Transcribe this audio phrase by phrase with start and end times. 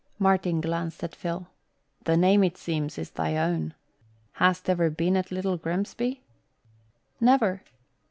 [0.17, 1.45] Martin glanced at Phil.
[2.05, 3.75] "The name, it seems, is thine own.
[4.31, 6.23] Hast ever been at Little Grimsby?"
[7.19, 7.61] "Never."